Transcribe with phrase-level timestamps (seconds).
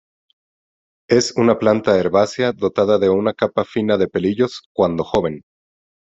[1.11, 5.43] Es una planta herbácea dotada de una capa fina de pelillos, cuando joven.